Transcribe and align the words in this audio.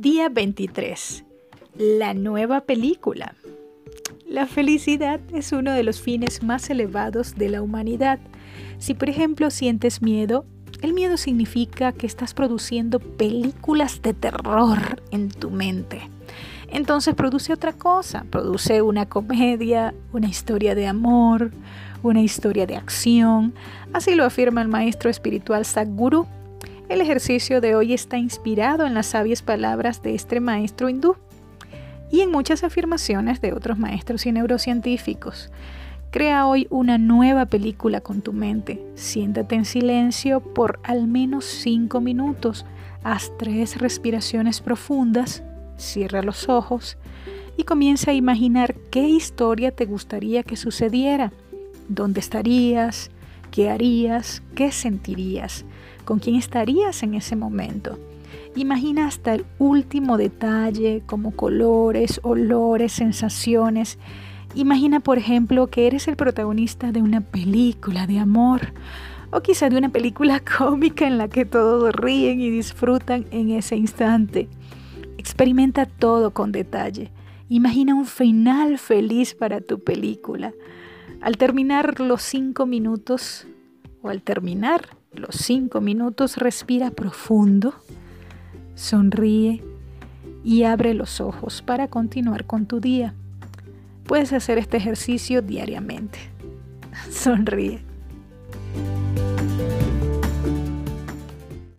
Día 0.00 0.30
23. 0.30 1.26
La 1.76 2.14
nueva 2.14 2.62
película. 2.62 3.34
La 4.26 4.46
felicidad 4.46 5.20
es 5.34 5.52
uno 5.52 5.72
de 5.72 5.82
los 5.82 6.00
fines 6.00 6.42
más 6.42 6.70
elevados 6.70 7.34
de 7.34 7.50
la 7.50 7.60
humanidad. 7.60 8.18
Si 8.78 8.94
por 8.94 9.10
ejemplo 9.10 9.50
sientes 9.50 10.00
miedo, 10.00 10.46
el 10.80 10.94
miedo 10.94 11.18
significa 11.18 11.92
que 11.92 12.06
estás 12.06 12.32
produciendo 12.32 12.98
películas 12.98 14.00
de 14.00 14.14
terror 14.14 15.02
en 15.10 15.28
tu 15.28 15.50
mente. 15.50 16.08
Entonces 16.68 17.14
produce 17.14 17.52
otra 17.52 17.74
cosa, 17.74 18.24
produce 18.30 18.80
una 18.80 19.04
comedia, 19.04 19.92
una 20.14 20.28
historia 20.28 20.74
de 20.74 20.86
amor, 20.86 21.50
una 22.02 22.22
historia 22.22 22.64
de 22.64 22.76
acción. 22.76 23.52
Así 23.92 24.14
lo 24.14 24.24
afirma 24.24 24.62
el 24.62 24.68
maestro 24.68 25.10
espiritual 25.10 25.66
Sadhguru 25.66 26.26
el 26.90 27.00
ejercicio 27.00 27.60
de 27.60 27.76
hoy 27.76 27.92
está 27.92 28.18
inspirado 28.18 28.84
en 28.84 28.94
las 28.94 29.06
sabias 29.06 29.42
palabras 29.42 30.02
de 30.02 30.16
este 30.16 30.40
maestro 30.40 30.88
hindú 30.88 31.14
y 32.10 32.20
en 32.20 32.32
muchas 32.32 32.64
afirmaciones 32.64 33.40
de 33.40 33.52
otros 33.52 33.78
maestros 33.78 34.26
y 34.26 34.32
neurocientíficos. 34.32 35.52
Crea 36.10 36.46
hoy 36.46 36.66
una 36.68 36.98
nueva 36.98 37.46
película 37.46 38.00
con 38.00 38.22
tu 38.22 38.32
mente. 38.32 38.84
Siéntate 38.96 39.54
en 39.54 39.66
silencio 39.66 40.40
por 40.40 40.80
al 40.82 41.06
menos 41.06 41.44
5 41.44 42.00
minutos. 42.00 42.66
Haz 43.04 43.30
tres 43.38 43.78
respiraciones 43.78 44.60
profundas. 44.60 45.44
Cierra 45.76 46.22
los 46.22 46.48
ojos 46.48 46.98
y 47.56 47.62
comienza 47.62 48.10
a 48.10 48.14
imaginar 48.14 48.74
qué 48.90 49.08
historia 49.08 49.70
te 49.70 49.86
gustaría 49.86 50.42
que 50.42 50.56
sucediera. 50.56 51.32
¿Dónde 51.88 52.18
estarías? 52.18 53.12
¿Qué 53.50 53.70
harías? 53.70 54.42
¿Qué 54.54 54.72
sentirías? 54.72 55.64
con 56.10 56.18
quién 56.18 56.34
estarías 56.34 57.04
en 57.04 57.14
ese 57.14 57.36
momento. 57.36 57.96
Imagina 58.56 59.06
hasta 59.06 59.32
el 59.32 59.44
último 59.60 60.16
detalle, 60.16 61.04
como 61.06 61.30
colores, 61.30 62.18
olores, 62.24 62.90
sensaciones. 62.90 63.96
Imagina, 64.56 64.98
por 64.98 65.18
ejemplo, 65.18 65.68
que 65.68 65.86
eres 65.86 66.08
el 66.08 66.16
protagonista 66.16 66.90
de 66.90 67.00
una 67.00 67.20
película 67.20 68.08
de 68.08 68.18
amor 68.18 68.72
o 69.30 69.40
quizá 69.40 69.68
de 69.68 69.78
una 69.78 69.90
película 69.90 70.40
cómica 70.58 71.06
en 71.06 71.16
la 71.16 71.28
que 71.28 71.44
todos 71.44 71.94
ríen 71.94 72.40
y 72.40 72.50
disfrutan 72.50 73.26
en 73.30 73.50
ese 73.50 73.76
instante. 73.76 74.48
Experimenta 75.16 75.86
todo 75.86 76.32
con 76.32 76.50
detalle. 76.50 77.12
Imagina 77.48 77.94
un 77.94 78.06
final 78.06 78.78
feliz 78.78 79.32
para 79.32 79.60
tu 79.60 79.78
película. 79.78 80.52
Al 81.20 81.36
terminar 81.36 82.00
los 82.00 82.22
cinco 82.22 82.64
minutos 82.64 83.46
o 84.02 84.08
al 84.08 84.22
terminar 84.22 84.88
los 85.12 85.34
cinco 85.36 85.80
minutos 85.80 86.38
respira 86.38 86.90
profundo, 86.90 87.74
sonríe 88.74 89.62
y 90.42 90.62
abre 90.62 90.94
los 90.94 91.20
ojos 91.20 91.60
para 91.62 91.88
continuar 91.88 92.46
con 92.46 92.66
tu 92.66 92.80
día. 92.80 93.14
Puedes 94.04 94.32
hacer 94.32 94.56
este 94.56 94.78
ejercicio 94.78 95.42
diariamente. 95.42 96.18
Sonríe. 97.10 97.89